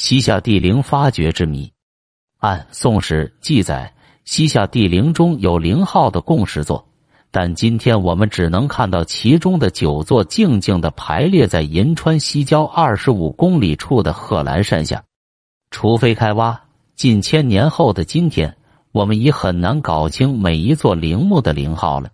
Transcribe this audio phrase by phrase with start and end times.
[0.00, 1.72] 西夏帝陵发掘之谜。
[2.38, 3.92] 按《宋史》记载，
[4.24, 6.86] 西夏帝陵中有陵号的共十座，
[7.32, 15.02] 但今天我们只能看到其中的九座静静的排列在银川西郊二十五公里处的贺兰山下。
[15.72, 16.62] 除非开挖，
[16.94, 18.56] 近千年后的今天，
[18.92, 22.10] 我们已很难搞清每一座陵墓的陵号了。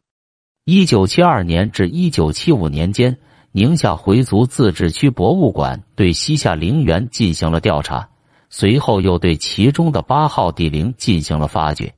[0.64, 3.18] 一九七二年至一九七五年间，
[3.56, 8.08] 宁夏回族自治区博物馆对西夏陵园进行了调查。
[8.50, 11.94] 随后又对其中的八号帝陵进行了发掘。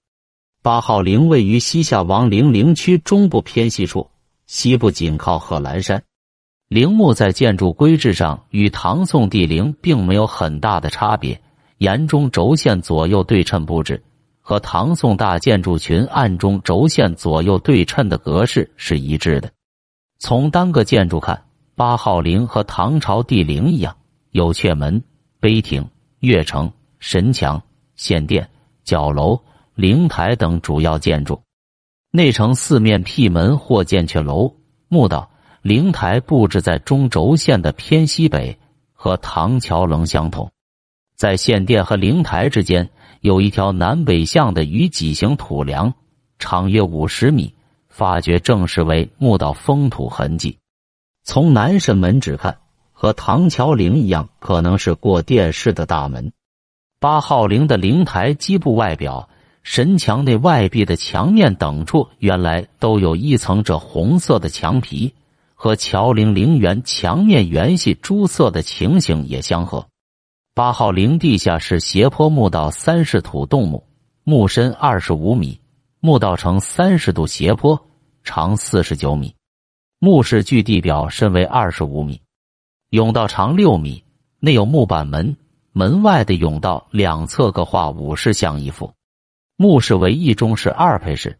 [0.62, 4.11] 八号陵位于西夏王陵陵区中部偏西处，
[4.47, 6.02] 西部紧靠贺兰山。
[6.69, 11.41] 陵墓在建筑规制上与唐宋帝陵并没有很大的差别，
[11.78, 14.02] 沿中轴线左右对称布置，
[14.42, 19.50] 和唐宋大建筑群暗中轴线左右对称的格式是一致的。
[20.19, 21.45] 从单个建筑看，
[21.75, 23.97] 八号陵和唐朝帝陵一样，
[24.30, 25.02] 有阙门、
[25.41, 25.87] 碑亭。
[26.20, 27.62] 月城、神墙、
[27.95, 28.48] 献殿、
[28.83, 29.39] 角楼、
[29.75, 31.41] 灵台等主要建筑，
[32.11, 34.53] 内城四面辟门或建阙楼、
[34.89, 38.58] 墓道、灵台布置在中轴线的偏西北，
[38.95, 40.51] 和唐桥棱相同。
[41.17, 42.89] 在献殿和灵台之间
[43.20, 45.92] 有一条南北向的鱼脊形土梁，
[46.39, 47.55] 长约五十米，
[47.97, 50.58] 发掘证实为墓道封土痕迹。
[51.25, 52.58] 从南神门指看。
[52.98, 56.33] 和唐桥陵一样，可能是过殿式的大门。
[56.98, 59.28] 八号陵的陵台基部外表、
[59.62, 65.12] 神墙内外壁的墙面等处，原来都有一层这红色的墙皮，
[65.55, 69.86] 和桥陵陵园墙面原系朱色的情形也相合。
[70.55, 73.84] 八号陵地下是斜坡墓道，三室土洞墓，
[74.24, 75.61] 墓深二十五米，
[76.00, 77.86] 墓道呈三十度斜坡，
[78.27, 79.32] 长四十九米，
[80.00, 82.20] 墓室距地表深为二十五米。
[82.91, 84.02] 甬道长六米，
[84.41, 85.36] 内有木板门，
[85.70, 88.92] 门外的甬道两侧各画武士像一幅。
[89.56, 91.38] 墓室为一中式二配室，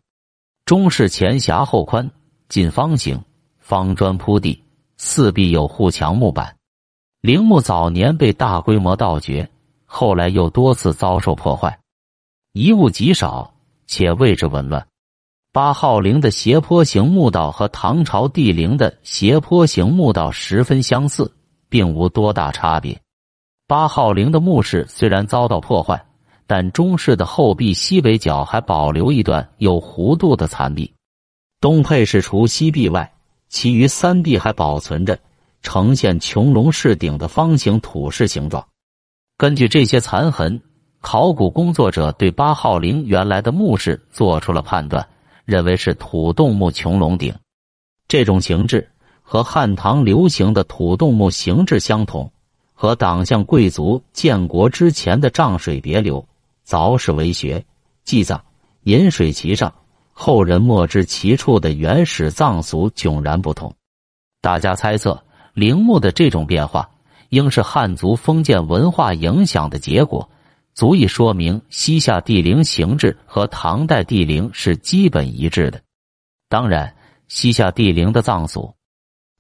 [0.65, 2.09] 中室前狭后宽，
[2.49, 3.21] 近方形，
[3.59, 4.63] 方砖铺地，
[4.97, 6.57] 四壁有护墙木板。
[7.21, 9.51] 陵墓早年被大规模盗掘，
[9.87, 11.81] 后来又多次遭受破坏，
[12.53, 13.53] 遗物极少，
[13.89, 14.87] 且位置紊乱。
[15.57, 21.33] 八号陵的斜坡形墓道和唐朝帝陵的斜坡形墓道十分相似。
[21.71, 23.01] 并无多大差别。
[23.67, 26.05] 八号陵的墓室虽然遭到破坏，
[26.47, 30.93] 但中室的后壁西北角还保留一段有弧度的残壁。
[31.59, 33.15] 东配室除西壁外，
[33.49, 35.19] 其余三壁还保存着
[35.63, 38.63] 呈现穹隆式顶的方形土式形状。
[39.39, 40.61] 根据这些残痕，
[41.01, 45.09] 考古工作者对八号陵原来的墓室做出了判断，
[45.47, 47.35] 认为是土洞墓穹隆顶。
[48.07, 48.87] 这种形制。
[49.29, 52.31] 和汉唐流行的土洞墓形制相同，
[52.75, 56.25] 和党项贵族建国之前的涨水别流、
[56.65, 57.65] 凿石为穴、
[58.05, 58.41] 祭葬、
[58.85, 59.75] 饮水其上，
[60.13, 63.75] 后人莫知其处的原始葬俗迥然不同。
[64.41, 65.21] 大家猜测，
[65.55, 66.89] 陵墓的这种变化，
[67.31, 70.31] 应是汉族封建文化影响的结果，
[70.77, 75.81] 足以说明西夏帝陵形制和唐代帝陵是基本一致的。
[76.51, 76.95] 当然，
[77.29, 78.75] 西夏帝陵的葬俗。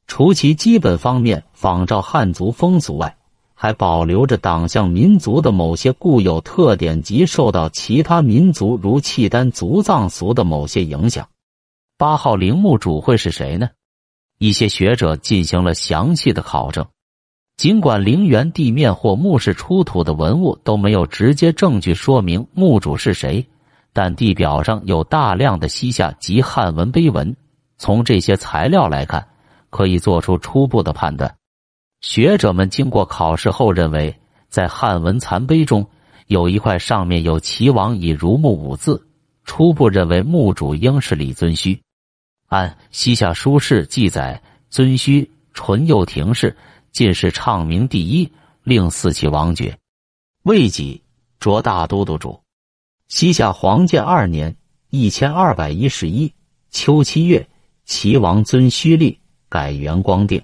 [0.06, 3.18] 除其基本方面仿照汉族风俗外，
[3.52, 11.28] 还保留着党项民族的某些固有特点及受到其他民族如契丹族葬俗的某些影响。
[11.98, 13.68] 八号陵墓主会是谁呢？
[14.38, 16.86] 一些学者进行了详细的考证，
[17.56, 23.46] 尽管陵园地面或墓室出土的文物都没有直接证据说明墓主是谁，
[23.92, 27.34] 但地表上有大量的西夏及汉文碑文，
[27.78, 29.26] 从这些材料来看。
[29.68, 31.34] 可以做出初步的判断。
[32.00, 34.16] 学者们经过考试后认为，
[34.48, 35.86] 在汉文残碑中
[36.28, 39.06] 有一块上面有“齐王以如墓”五字，
[39.44, 41.78] 初步认为墓主应是李遵顼。
[42.46, 44.40] 按西夏书事记载，
[44.70, 46.56] 遵顼淳佑亭氏，
[46.96, 49.78] 进士畅明第一，令四其王爵。
[50.44, 51.02] 魏己
[51.38, 52.40] 着大都督主。
[53.08, 54.56] 西夏黄建二年
[54.88, 56.32] （一千二百一十一）
[56.72, 57.46] 秋七月，
[57.84, 59.20] 齐王遵顼立。
[59.50, 60.42] 改元光定，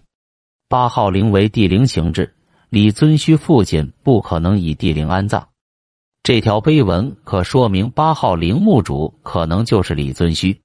[0.69, 2.35] 八号陵为帝陵形制，
[2.69, 5.49] 李遵虚父亲不可能以帝陵安葬。
[6.23, 10.61] 这条碑文可说明八号陵墓主可能就是李遵虚。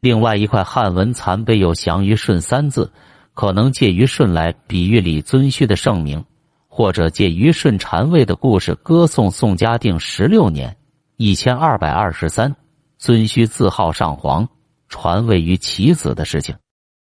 [0.00, 2.92] 另外一块汉文残碑有“祥于舜”三字，
[3.36, 6.24] 可能借于舜来比喻李遵顼的盛名，
[6.68, 10.74] 或者借于舜禅位的故事歌颂宋嘉定十六年
[11.18, 12.56] （一千二百二十三），
[12.96, 14.48] 遵顼自号上皇，
[14.88, 16.54] 传位于其子的事情。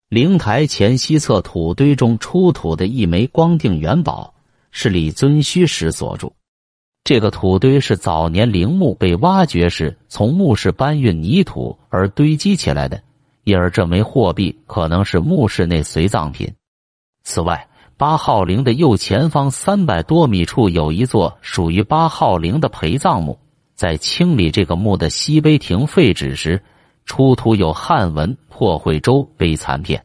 [0.09, 4.33] 灵台前西侧土堆中出土的一枚光定元宝，
[4.71, 6.33] 是李遵顼时所铸。
[7.03, 13.03] 这个土堆是早年陵墓被挖掘时从墓室搬运泥土而堆积起来的，
[13.45, 16.55] 因而这枚货币可能是墓室内随葬品。
[17.25, 23.39] 此外，八号陵的右前方三百多米处有一座属于八号陵的陪葬墓。
[23.75, 26.63] 在清理这个墓的西碑亭废纸时，
[27.05, 30.05] 出土有汉文“破惠州”碑残片。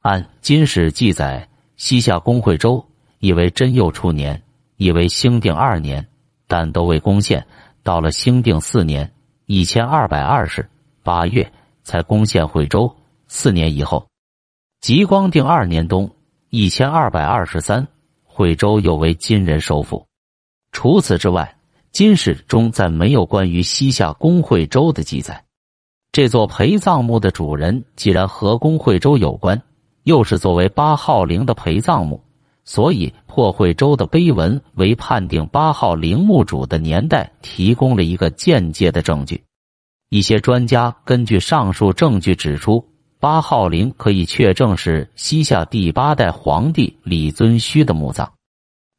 [0.00, 2.86] 按《金史》记载，西夏公惠州
[3.18, 4.42] 以为真佑初年，
[4.76, 6.06] 以为兴定二年，
[6.46, 7.46] 但都未攻陷。
[7.82, 9.12] 到了兴定四年
[9.46, 10.68] （一千二百二十）
[11.02, 12.94] 八月，才攻陷惠州。
[13.28, 14.06] 四年以后，
[14.80, 16.10] 吉光定二年冬
[16.50, 17.86] （一千二百二十三），
[18.24, 20.06] 惠州又为金人收复。
[20.70, 21.56] 除此之外，
[21.90, 25.44] 金史中再没有关于西夏公惠州的记载。
[26.10, 29.62] 这座陪葬墓的主人既然和公惠州有关，
[30.02, 32.22] 又是作为八号陵的陪葬墓，
[32.64, 39.42] 所以破惠州的碑文为判定八号陵墓主的年代提供了一个间接的证据。
[40.12, 42.86] 一些专家根据上述证据指出，
[43.18, 48.30] 八号陵可以确证是西夏第八代皇帝李遵顼的墓葬。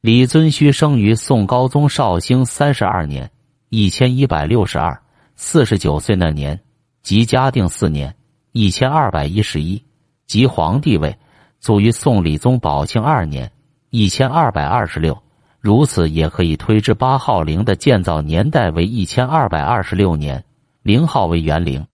[0.01, 3.29] 李遵顼生于宋高宗绍兴三十二年
[3.69, 4.99] （一千一百六十二），
[5.37, 6.59] 四十九岁那年，
[7.03, 8.15] 即嘉定四年
[8.51, 9.79] （一千二百一十一），
[10.25, 11.15] 即皇帝位，
[11.59, 13.51] 卒于宋理宗宝庆二年
[13.91, 15.15] （一千二百二十六）。
[15.61, 20.43] 如此也可以推知八号陵的建造年代为一千二百二十六年，
[20.83, 21.87] 零号为园陵。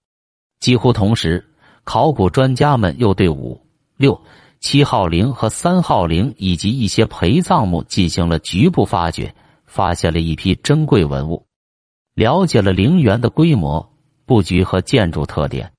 [0.59, 1.47] 几乎同时，
[1.85, 3.65] 考古专家们又对五
[3.95, 4.19] 六。
[4.59, 9.33] 七号陵和三号陵以及一些陪葬墓进行了局部发掘，
[9.65, 11.45] 发现了一批珍贵文物，
[12.13, 13.93] 了解了陵园的规模、
[14.25, 15.71] 布局和建筑特点。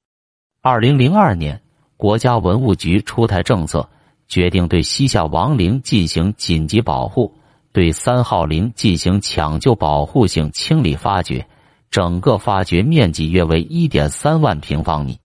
[0.62, 1.60] 二零零二年，
[1.98, 3.86] 国家文物局出台政策，
[4.28, 7.34] 决定对西夏王陵进行紧急保护，
[7.72, 11.46] 对三号陵进行抢救保护性清理发掘，
[11.90, 15.18] 整个发掘面积约为一点三万平方米。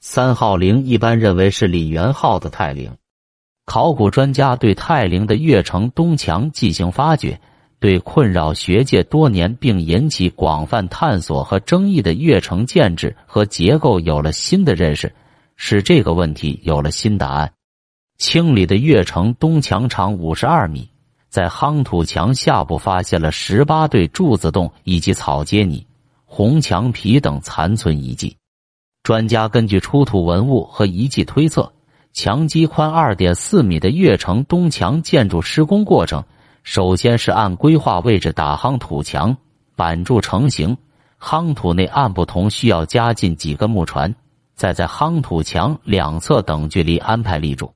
[0.00, 2.92] 三号陵一般认为是李元昊的泰陵，
[3.64, 7.40] 考古专家对泰陵的月城东墙进行发掘，
[7.80, 15.14] 对困扰学界多年并引起广泛探索和争议的月城建制和结构有了新的认识，
[15.56, 17.50] 使这个问题有了新答案。
[18.18, 20.90] 清理的月城东墙长五十二米，
[21.30, 25.86] 在夯土墙下部发现了十八对柱子洞以及草阶泥、
[26.36, 28.36] 红墙皮等残存遗迹。
[29.04, 31.72] 专家根据出土文物和遗迹推测，
[32.12, 36.24] 墙基宽二点四米的越城东墙建筑施工过程，
[36.64, 39.36] 首先是按规划位置打夯土墙，
[39.76, 40.76] 板柱成型，
[41.20, 44.12] 夯土内按不同需要加进几个木船，
[44.56, 47.72] 再在夯土墙两侧等距离安排立柱，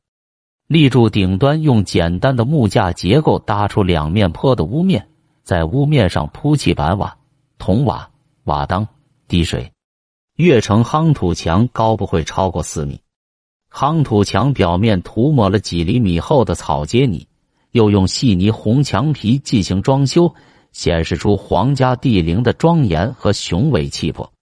[0.66, 5.06] 立柱顶端用简单的木架结构搭出两面坡的屋面，
[5.44, 7.16] 在屋面上铺砌板瓦、
[7.56, 8.10] 铜瓦、
[8.48, 8.88] 瓦当、
[9.28, 9.70] 滴水。
[10.36, 13.00] 越城夯土墙高不会超过四米，
[13.70, 17.28] 夯土墙表面涂抹了几厘米厚的草阶泥，
[17.72, 20.34] 又用细泥红墙皮进行装修，
[20.72, 24.32] 显示出皇家帝陵的庄严和雄伟气魄。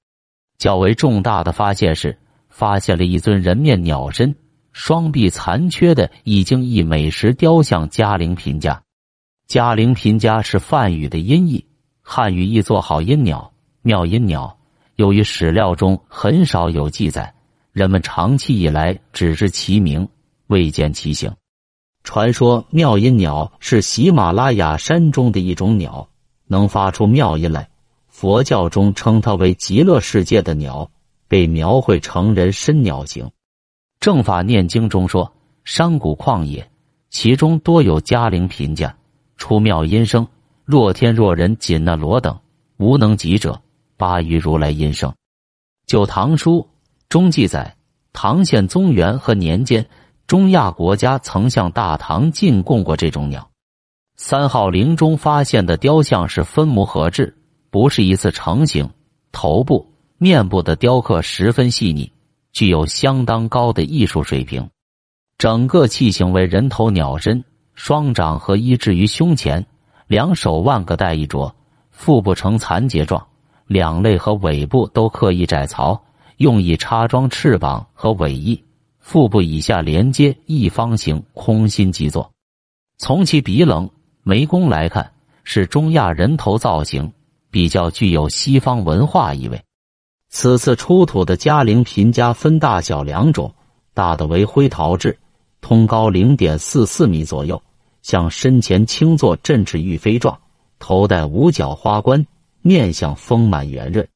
[0.58, 2.18] 较为重大的发现是，
[2.48, 4.36] 发现了一尊人面鸟身、
[4.72, 8.82] 双臂残缺的已经一美食雕像嘉陵嫔家。
[9.46, 11.64] 嘉陵嫔家是梵语的音译，
[12.02, 13.52] 汉语译作好音鸟、
[13.86, 14.58] 妙音鸟。
[14.96, 17.32] 由于史料中很少有记载，
[17.70, 20.08] 人们长期以来只知其名，
[20.48, 21.32] 未见其形。
[22.02, 26.08] 传说妙音鸟是喜马拉雅山中的一种鸟，
[26.48, 27.68] 能发出妙音来。
[28.08, 30.90] 佛教中称它为极乐世界的鸟，
[31.28, 33.30] 被描绘成人身鸟形。
[34.00, 35.32] 正法念经中说：
[35.64, 36.68] 山谷旷野，
[37.10, 38.96] 其中多有嘉陵贫家，
[39.36, 40.26] 出妙音声，
[40.64, 42.36] 若天若人，紧那罗等，
[42.78, 43.62] 无能及者。
[43.96, 45.10] 巴于如来音声，
[45.86, 46.58] 《旧唐书》
[47.08, 47.76] 中记载，
[48.12, 49.86] 唐宪宗元和年间，
[50.26, 53.50] 中亚国家曾向大唐进贡过这种鸟。
[54.16, 57.36] 三号陵中发现的雕像是分模合制，
[57.70, 58.90] 不是一次成型。
[59.32, 62.10] 头部、面部的雕刻十分细腻，
[62.52, 64.68] 具有相当高的艺术水平。
[65.36, 69.66] 整个器形为人头鸟身，双掌合一置于胸前，
[70.06, 71.52] 两手腕各带一镯，
[71.90, 73.26] 腹部呈残结状。
[73.66, 76.00] 两肋和尾部都刻意窄槽，
[76.36, 78.62] 用以插装翅膀和尾翼。
[78.98, 82.28] 腹部以下连接一方形空心基座。
[82.98, 83.88] 从其鼻棱、
[84.22, 85.12] 眉弓来看，
[85.44, 87.12] 是中亚人头造型，
[87.50, 89.62] 比较具有西方文化意味。
[90.28, 93.54] 此次出土的嘉陵贫家分大小两种，
[93.94, 95.16] 大的为灰陶制，
[95.60, 97.62] 通高零点四四米左右，
[98.02, 100.36] 向身前轻坐振翅欲飞状，
[100.80, 102.26] 头戴五角花冠，
[102.66, 104.08] 面相丰满圆润。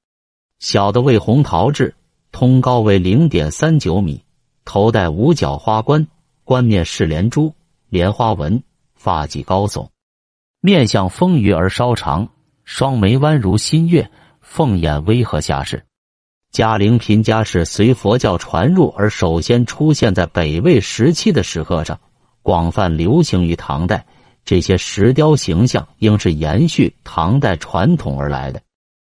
[0.59, 1.95] 小的为红陶制，
[2.33, 4.25] 通高为零点三九米，
[4.65, 6.09] 头戴五角花冠，
[6.43, 7.55] 冠面饰连珠、
[7.89, 8.61] 莲花纹，
[8.97, 9.89] 发髻高耸，
[10.61, 12.29] 面相丰腴而稍长，
[12.65, 15.85] 双眉弯如新月，凤眼微和下视。
[16.51, 22.01] 嘉陵嫔家是随佛教传入而首先出现在北魏时期的石刻上。
[22.43, 24.07] 广泛流行于唐代，
[24.45, 28.61] 这些石雕形象应是延续唐代传统而来的。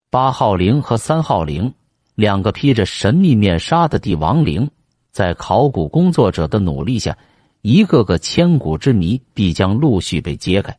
[0.09, 1.73] 八号陵和三号陵，
[2.15, 4.69] 两个披着神秘面纱的帝王陵，
[5.11, 7.17] 在考古工作者的努力下，
[7.61, 10.77] 一个个千古之谜必将陆续被揭开。